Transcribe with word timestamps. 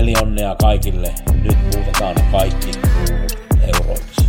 Pelionnea 0.00 0.56
kaikille. 0.60 1.14
Nyt 1.42 1.56
muutetaan 1.74 2.14
kaikki 2.32 2.70
kruunut 2.70 3.38
euroiksi. 3.74 4.28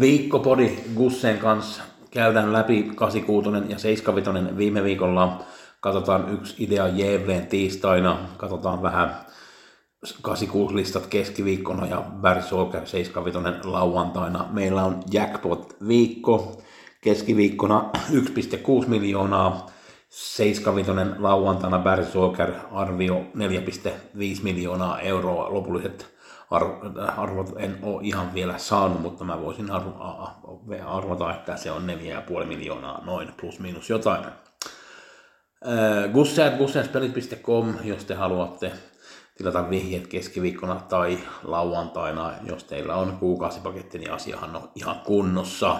Viikkopodi 0.00 0.78
Gussen 0.96 1.38
kanssa 1.38 1.82
käydään 2.10 2.52
läpi 2.52 2.90
86 2.94 3.72
ja 3.72 3.78
75 3.78 4.56
viime 4.56 4.84
viikolla. 4.84 5.44
Katsotaan 5.80 6.32
yksi 6.32 6.54
idea 6.58 6.88
Jevleen 6.88 7.46
tiistaina. 7.46 8.18
Katsotaan 8.36 8.82
vähän 8.82 9.16
86 10.22 10.74
listat 10.74 11.06
keskiviikkona 11.06 11.86
ja 11.86 12.02
Barry 12.20 12.42
Solker 12.42 12.86
75 12.86 13.68
lauantaina. 13.68 14.46
Meillä 14.50 14.84
on 14.84 15.02
jackpot 15.12 15.76
viikko 15.88 16.62
keskiviikkona 17.00 17.90
1,6 18.10 18.88
miljoonaa. 18.88 19.72
75 20.12 20.92
lauantaina 21.18 21.78
Barry 21.78 22.04
Solker 22.04 22.52
arvio 22.72 23.14
4,5 23.14 24.42
miljoonaa 24.42 25.00
euroa. 25.00 25.52
Lopulliset 25.54 26.06
ar- 26.50 26.76
arvot 27.16 27.52
en 27.56 27.78
ole 27.82 28.00
ihan 28.02 28.34
vielä 28.34 28.58
saanut, 28.58 29.00
mutta 29.00 29.24
mä 29.24 29.40
voisin 29.40 29.68
arv- 29.68 30.82
arvata, 30.86 31.34
että 31.34 31.56
se 31.56 31.70
on 31.70 31.86
4,5 31.86 32.44
miljoonaa 32.46 33.04
noin 33.04 33.28
plus 33.40 33.58
miinus 33.60 33.90
jotain. 33.90 34.24
Gusseat, 36.12 36.56
gusseaspelit.com, 36.56 37.74
jos 37.84 38.04
te 38.04 38.14
haluatte 38.14 38.72
tilata 39.38 39.70
vihjeet 39.70 40.06
keskiviikkona 40.06 40.74
tai 40.74 41.18
lauantaina, 41.44 42.32
jos 42.46 42.64
teillä 42.64 42.94
on 42.94 43.16
kuukausipaketti, 43.20 43.98
niin 43.98 44.12
asiahan 44.12 44.56
on 44.56 44.70
ihan 44.74 45.00
kunnossa. 45.00 45.76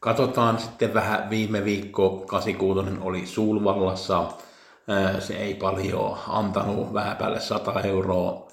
Katsotaan 0.00 0.58
sitten 0.58 0.94
vähän 0.94 1.30
viime 1.30 1.64
viikko, 1.64 2.24
86 2.26 2.90
oli 3.00 3.26
Sulvallassa, 3.26 4.32
se 5.18 5.36
ei 5.36 5.54
paljon 5.54 6.18
antanut, 6.28 6.94
vähän 6.94 7.16
päälle 7.16 7.40
100 7.40 7.80
euroa, 7.80 8.48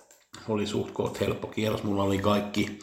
oli 0.50 0.67
suht 0.67 1.19
helppo 1.19 1.47
kierros, 1.47 1.83
mulla 1.83 2.03
oli 2.03 2.17
kaikki 2.17 2.80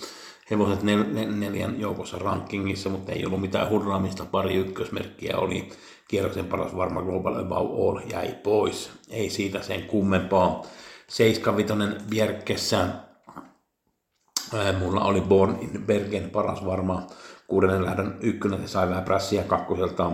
hevoset 0.50 0.82
nel, 0.82 1.04
nel, 1.12 1.30
neljän 1.30 1.80
joukossa 1.80 2.18
rankingissa, 2.18 2.88
mutta 2.88 3.12
ei 3.12 3.26
ollut 3.26 3.40
mitään 3.40 3.70
hurraamista, 3.70 4.24
pari 4.24 4.54
ykkösmerkkiä 4.54 5.36
oli, 5.36 5.68
kierroksen 6.08 6.46
paras 6.46 6.76
varma 6.76 7.02
Global 7.02 7.40
Above 7.40 7.88
All 7.88 8.00
jäi 8.12 8.34
pois, 8.42 8.90
ei 9.08 9.30
siitä 9.30 9.62
sen 9.62 9.82
kummempaa. 9.82 10.62
75 11.08 12.04
Bjerkessä, 12.08 12.88
mulla 14.78 15.04
oli 15.04 15.20
Born 15.20 15.58
in 15.60 15.86
Bergen 15.86 16.30
paras 16.30 16.64
varma, 16.64 17.06
kuudennen 17.50 17.84
lähdön 17.84 18.18
ykkönen, 18.20 18.68
sai 18.68 18.88
vähän 18.88 19.04
prässiä 19.04 19.42
kakkoselta 19.42 20.12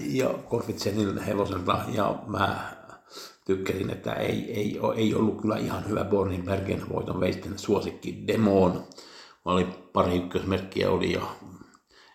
ja 0.00 0.28
Korfitsenin 0.48 1.18
hevoselta 1.18 1.80
ja 1.92 2.18
mä 2.26 2.76
tykkäsin, 3.44 3.90
että 3.90 4.12
ei, 4.12 4.52
ei, 4.52 4.80
ei 4.96 5.14
ollut 5.14 5.40
kyllä 5.40 5.56
ihan 5.56 5.88
hyvä 5.88 6.04
Bornin 6.04 6.44
Bergen 6.44 6.88
voiton 6.88 7.20
veisten 7.20 7.58
suosikki 7.58 8.24
Demon. 8.26 8.72
Mä 9.44 9.52
oli 9.52 9.66
pari 9.92 10.16
ykkösmerkkiä 10.16 10.90
oli 10.90 11.12
ja 11.12 11.22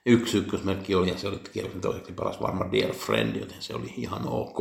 yksi 0.05 0.37
ykkösmerkki 0.37 0.95
oli 0.95 1.09
ja 1.09 1.17
se 1.17 1.27
oli 1.27 1.39
kierroksen 1.53 1.81
toiseksi 1.81 2.13
paras 2.13 2.41
varma 2.41 2.71
Dear 2.71 2.93
Friend, 2.93 3.35
joten 3.35 3.61
se 3.61 3.75
oli 3.75 3.93
ihan 3.97 4.27
ok. 4.27 4.59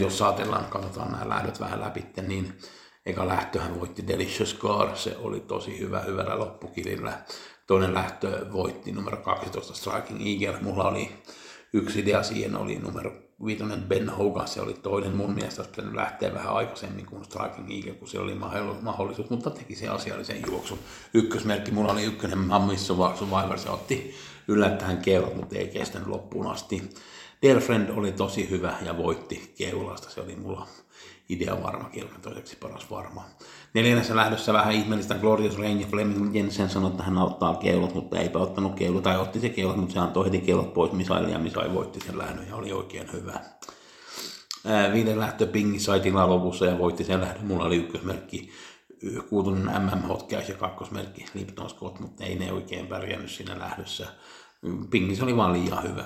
Jos 0.00 0.18
saatellaan, 0.18 0.64
katsotaan 0.64 1.12
nämä 1.12 1.28
lähdöt 1.28 1.60
vähän 1.60 1.80
läpi, 1.80 2.06
niin 2.28 2.58
eka 3.06 3.28
lähtöhän 3.28 3.80
voitti 3.80 4.06
Delicious 4.06 4.56
Car, 4.58 4.96
se 4.96 5.16
oli 5.16 5.40
tosi 5.40 5.78
hyvä 5.78 6.00
hyvällä 6.00 6.38
loppukilillä. 6.38 7.18
Toinen 7.66 7.94
lähtö 7.94 8.46
voitti 8.52 8.92
numero 8.92 9.16
12 9.16 9.74
Striking 9.74 10.42
Eagle, 10.42 10.60
mulla 10.62 10.88
oli 10.88 11.12
yksi 11.72 12.00
idea 12.00 12.22
siihen, 12.22 12.56
oli 12.56 12.78
numero 12.78 13.12
viitonen 13.44 13.82
Ben 13.82 14.08
Hogan, 14.08 14.48
se 14.48 14.60
oli 14.60 14.74
toinen 14.74 15.16
mun 15.16 15.34
mielestä, 15.34 15.64
pitänyt 15.64 15.94
lähteä 15.94 16.34
vähän 16.34 16.54
aikaisemmin 16.54 17.06
kuin 17.06 17.24
Striking 17.24 17.70
Eagle, 17.70 17.92
kun 17.92 18.08
se 18.08 18.18
oli 18.18 18.34
mahdollisuus, 18.82 19.30
mutta 19.30 19.50
teki 19.50 19.74
se 19.74 19.88
asiallisen 19.88 20.42
juoksun. 20.46 20.78
Ykkösmerkki, 21.14 21.70
mulla 21.70 21.92
oli 21.92 22.04
ykkönen 22.04 22.38
Mammis 22.38 22.86
Survivor, 22.86 23.58
se 23.58 23.70
otti 23.70 24.14
yllättäen 24.48 24.96
keulot, 24.96 25.36
mutta 25.36 25.56
ei 25.56 25.68
kestänyt 25.68 26.08
loppuun 26.08 26.46
asti. 26.46 26.90
Dear 27.42 27.60
Friend 27.60 27.88
oli 27.88 28.12
tosi 28.12 28.50
hyvä 28.50 28.74
ja 28.82 28.96
voitti 28.96 29.54
keulasta, 29.58 30.10
se 30.10 30.20
oli 30.20 30.36
mulla 30.36 30.68
idea 31.28 31.62
varma, 31.62 31.90
kierron 31.90 32.20
toiseksi 32.20 32.56
paras 32.56 32.90
varma. 32.90 33.24
Neljännessä 33.74 34.16
lähdössä 34.16 34.52
vähän 34.52 34.72
ihmeellistä 34.72 35.14
Glorious 35.14 35.58
Rain 35.58 35.80
ja 35.80 35.86
Fleming 35.86 36.36
Jensen 36.36 36.70
sanoi, 36.70 36.90
että 36.90 37.02
hän 37.02 37.18
auttaa 37.18 37.54
keulot, 37.54 37.94
mutta 37.94 38.18
eipä 38.18 38.38
ottanut 38.38 38.74
keulot, 38.74 39.02
tai 39.02 39.18
otti 39.18 39.40
se 39.40 39.48
keulot, 39.48 39.76
mutta 39.76 39.92
se 39.92 40.00
antoi 40.00 40.24
heti 40.24 40.40
keulot 40.40 40.74
pois 40.74 40.92
Misaille 40.92 41.30
ja 41.30 41.38
Misai 41.38 41.74
voitti 41.74 42.00
sen 42.00 42.18
lähdön 42.18 42.48
ja 42.48 42.56
oli 42.56 42.72
oikein 42.72 43.12
hyvä. 43.12 43.40
Viiden 44.92 45.20
lähtö 45.20 45.46
Pingi 45.46 45.78
sai 45.78 46.00
tilaa 46.00 46.28
lopussa 46.28 46.66
ja 46.66 46.78
voitti 46.78 47.04
sen 47.04 47.20
lähdön. 47.20 47.46
Mulla 47.46 47.64
oli 47.64 47.76
ykkösmerkki 47.76 48.50
kuutunen 49.28 49.82
MM 49.82 50.02
Hotkeis 50.02 50.48
ja 50.48 50.54
kakkosmerkki 50.54 51.26
Lipton 51.34 51.70
Scott, 51.70 52.00
mutta 52.00 52.24
ei 52.24 52.38
ne 52.38 52.52
oikein 52.52 52.86
pärjännyt 52.86 53.30
siinä 53.30 53.58
lähdössä. 53.58 54.06
Pingis 54.90 55.22
oli 55.22 55.36
vaan 55.36 55.52
liian 55.52 55.82
hyvä. 55.82 56.04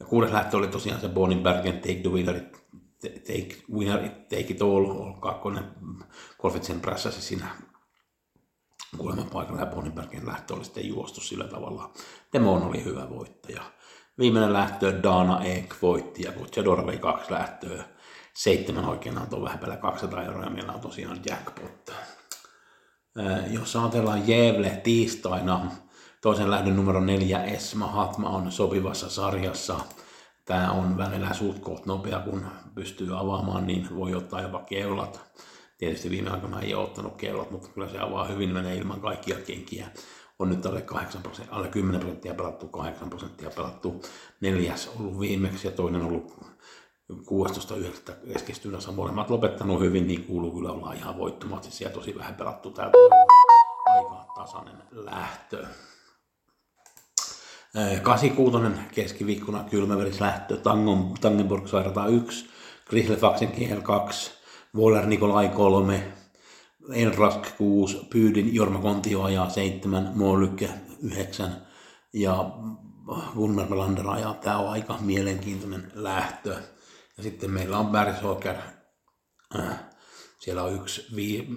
Ja 0.00 0.06
kuudes 0.06 0.32
lähtö 0.32 0.56
oli 0.56 0.68
tosiaan 0.68 1.00
se 1.00 1.08
Bergen 1.42 1.80
Take 1.80 2.00
the 2.02 2.10
Winner, 2.10 2.40
take, 3.08 3.56
winner 3.72 4.08
take 4.08 4.46
it 4.48 4.62
all, 4.62 5.12
kakkonen 5.20 5.64
Kolfitsen 6.38 6.80
prässäsi 6.80 7.22
siinä 7.22 7.46
kuulemman 8.98 9.30
paikalla 9.30 9.60
ja 9.60 9.66
Bonnibergin 9.66 10.26
lähtö 10.26 10.54
oli 10.54 10.64
sitten 10.64 10.88
juostu 10.88 11.20
sillä 11.20 11.44
tavalla. 11.44 11.92
Demon 12.32 12.62
oli 12.62 12.84
hyvä 12.84 13.10
voittaja. 13.10 13.62
Viimeinen 14.18 14.52
lähtö 14.52 15.02
Dana 15.02 15.44
Ek 15.44 15.74
voitti 15.82 16.22
ja 16.22 16.32
Butchador 16.32 16.86
vei 16.86 16.98
kaksi 16.98 17.32
lähtöä. 17.32 17.84
Seitsemän 18.34 18.84
oikein 18.84 19.18
antoi 19.18 19.42
vähän 19.42 19.58
päällä 19.58 19.76
200 19.76 20.24
euroa 20.24 20.44
ja 20.44 20.50
meillä 20.50 20.72
on 20.72 20.80
tosiaan 20.80 21.20
jackpot. 21.26 21.92
Jos 23.50 23.76
ajatellaan 23.76 24.28
Jevle 24.28 24.80
tiistaina, 24.84 25.70
toisen 26.20 26.50
lähdön 26.50 26.76
numero 26.76 27.00
neljä 27.00 27.44
Esma 27.44 27.86
Hatma 27.86 28.28
on 28.28 28.52
sopivassa 28.52 29.10
sarjassa– 29.10 29.80
Tämä 30.52 30.70
on 30.70 30.96
välillä 30.96 31.34
suht 31.34 31.58
koht 31.58 31.86
nopea, 31.86 32.18
kun 32.18 32.46
pystyy 32.74 33.18
avaamaan, 33.18 33.66
niin 33.66 33.96
voi 33.96 34.14
ottaa 34.14 34.40
jopa 34.40 34.58
keulat. 34.58 35.20
Tietysti 35.78 36.10
viime 36.10 36.30
aikoina 36.30 36.60
ei 36.60 36.74
ole 36.74 36.84
ottanut 36.84 37.16
keulat, 37.16 37.50
mutta 37.50 37.68
kyllä 37.68 37.88
se 37.88 37.98
avaa 37.98 38.24
hyvin, 38.24 38.50
menee 38.50 38.76
ilman 38.76 39.00
kaikkia 39.00 39.36
kenkiä. 39.36 39.86
On 40.38 40.48
nyt 40.48 40.66
alle, 40.66 40.82
8 40.82 41.22
prosenttia, 41.22 41.56
alle 41.56 41.68
10 41.68 42.00
prosenttia 42.00 42.34
pelattu, 42.34 42.68
8 42.68 43.10
prosenttia 43.10 43.50
pelattu. 43.50 44.02
Neljäs 44.40 44.90
ollut 44.98 45.20
viimeksi 45.20 45.66
ja 45.66 45.70
toinen 45.70 46.02
ollut 46.02 46.32
16.9. 47.12 48.32
keskistynnässä. 48.32 48.92
Molemmat 48.92 49.30
lopettanut 49.30 49.80
hyvin, 49.80 50.06
niin 50.06 50.24
kuuluu 50.24 50.52
kyllä 50.52 50.72
olla 50.72 50.92
ihan 50.92 51.18
voittomasti. 51.18 51.84
ja 51.84 51.90
tosi 51.90 52.18
vähän 52.18 52.34
pelattu. 52.34 52.70
Täältä 52.70 52.98
aika 53.86 54.32
tasainen 54.34 54.76
lähtö. 54.92 55.66
86 57.74 58.58
keskiviikkona 58.94 59.64
kylmäverislähtö, 59.70 60.56
Tangon, 60.56 61.14
Tangenburg 61.20 61.66
Sairata 61.66 62.06
1, 62.06 62.48
Grislefaksen 62.88 63.48
GL 63.48 63.80
2, 63.80 64.32
Voller 64.76 65.06
Nikolai 65.06 65.48
3, 65.48 66.02
Enrask 66.92 67.56
6, 67.58 68.06
Pyydin 68.10 68.54
Jorma 68.54 68.78
Kontio 68.78 69.22
ajaa 69.22 69.50
7, 69.50 70.12
Molykke 70.14 70.68
9 71.02 71.56
ja 72.12 72.50
Gunnar 73.34 73.68
Melander 73.68 74.08
ajaa. 74.08 74.34
Tämä 74.34 74.58
on 74.58 74.70
aika 74.70 74.98
mielenkiintoinen 75.00 75.92
lähtö. 75.94 76.56
Ja 77.16 77.22
sitten 77.22 77.50
meillä 77.50 77.78
on 77.78 77.86
Bergshoker 77.86 78.56
äh, 79.58 79.91
siellä 80.42 80.62
on 80.62 80.74
yksi 80.74 81.06
vii, 81.16 81.48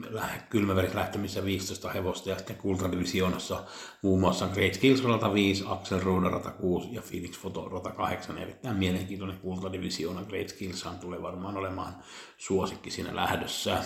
kylmäverislähtö, 0.50 1.18
missä 1.18 1.46
15 1.46 1.90
hevosta 1.90 2.30
ja 2.30 2.38
sitten 2.38 2.56
kultadivisioonassa 2.56 3.64
muun 4.02 4.20
muassa 4.20 4.48
Great 4.48 4.74
Skills 4.74 5.04
rata 5.04 5.34
5, 5.34 5.64
Axel 5.68 6.00
Ruda 6.00 6.30
rata 6.30 6.52
6 6.52 6.88
ja 6.92 7.02
Phoenix 7.02 7.40
Photo 7.42 7.70
rata 7.70 7.92
8. 7.92 8.38
Erittäin 8.38 8.78
mielenkiintoinen 8.78 9.38
kultadivisioona. 9.38 10.24
Great 10.24 10.50
Skills 10.50 10.86
tulee 11.02 11.22
varmaan 11.22 11.58
olemaan 11.58 11.96
suosikki 12.38 12.92
siinä 12.92 13.16
lähdössä. 13.16 13.84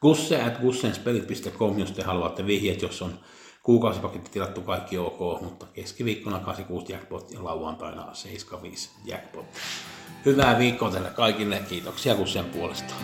Gusse 0.00 0.42
at 0.42 0.58
gussenspelit.com, 0.60 1.78
jos 1.78 1.92
te 1.92 2.02
haluatte 2.02 2.46
vihjeet, 2.46 2.82
jos 2.82 3.02
on 3.02 3.18
kuukausipaketti 3.62 4.30
tilattu 4.30 4.60
kaikki 4.60 4.98
ok, 4.98 5.42
mutta 5.42 5.66
keskiviikkona 5.66 6.38
86 6.38 6.92
jackpot 6.92 7.30
ja 7.30 7.44
lauantaina 7.44 8.14
75 8.14 8.90
jackpot. 9.04 9.46
Hyvää 10.24 10.58
viikkoa 10.58 10.90
teille 10.90 11.10
kaikille. 11.10 11.62
Kiitoksia 11.68 12.14
kun 12.14 12.28
sen 12.28 12.44
puolesta. 12.44 12.94